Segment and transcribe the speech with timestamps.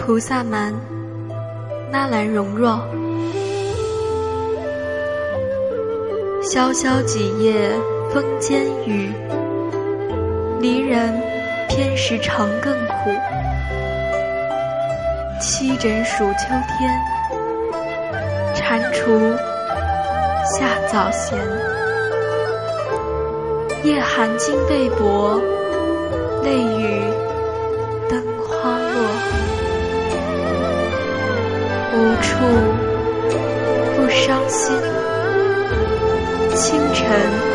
[0.00, 0.72] 菩萨蛮，
[1.92, 2.80] 纳兰容若。
[6.42, 7.70] 萧萧几夜
[8.10, 9.12] 风兼雨，
[10.58, 11.14] 离人
[11.68, 13.10] 偏食长更苦。
[15.38, 16.98] 七枕数秋天，
[18.56, 19.36] 蟾蜍
[20.46, 21.38] 下早闲。
[23.84, 25.40] 夜寒经被薄，
[32.00, 32.38] 无处
[33.94, 34.74] 不伤心。
[36.54, 37.49] 清晨。